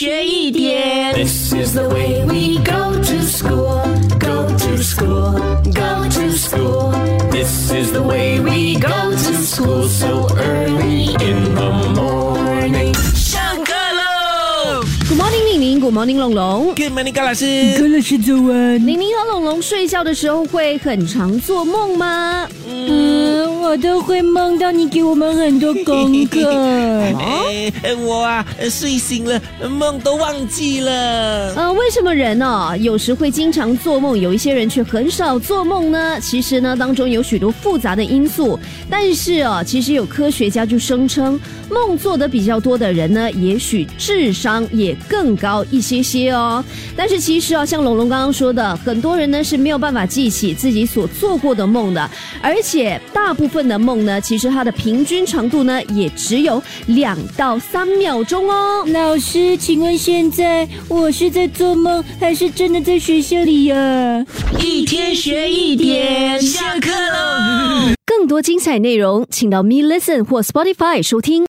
[0.00, 1.12] 学一点。
[1.12, 3.82] This is the way we go to school,
[4.18, 5.38] go to school,
[5.74, 6.90] go to school.
[7.30, 12.94] This is the way we go to school so early in the morning.
[13.14, 16.74] 上课喽！Good morning，玲玲，Good morning，龙龙。
[16.74, 17.78] Good morning，高老师。
[17.78, 18.86] 高老师早安。
[18.86, 22.48] 玲玲和龙龙睡觉的时候会很常做梦吗？
[22.66, 26.50] 嗯，我都会梦到你给我们很多功课。
[27.82, 31.54] 哎，我啊，睡醒了，梦都忘记了。
[31.54, 36.18] 呃，为什么人呢、有时会经常做梦，有一些人却很少做梦呢？
[36.20, 38.58] 其实呢，当中有许多复杂的因素。
[38.88, 41.38] 但是哦，其实有科学家就声称，
[41.70, 46.64] 梦做的比较多的人呢，也许智商也更高一些些哦。
[46.96, 52.10] 但是其实啊，像龙龙刚刚说的，很多人呢是没有办法记起自己所做过的梦的，
[52.42, 58.84] 而且大部分的梦呢，其实它的平均长度呢，也只有两到三秒钟哦。
[58.86, 64.24] 老师，请问现在我是在做梦，还是真的在学校里呀、
[64.58, 67.94] 一天学一点，下课喽。
[68.06, 71.38] 更多精彩内容，请到 Me Listen 或 Spotify 收听。